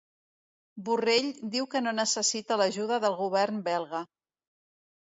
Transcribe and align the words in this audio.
Borrell 0.87 1.29
diu 1.57 1.69
que 1.75 1.83
no 1.89 1.95
necessita 1.99 2.59
l'ajuda 2.63 3.01
del 3.07 3.21
govern 3.25 3.65
belga 3.71 4.07